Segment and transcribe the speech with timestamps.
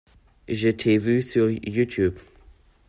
[0.49, 2.15] Je t'ai vu sur Youtube!